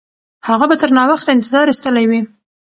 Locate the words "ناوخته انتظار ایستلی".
0.97-2.05